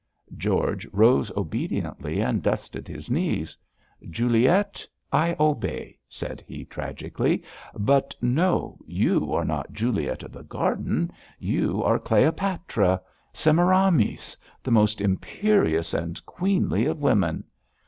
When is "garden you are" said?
10.43-11.99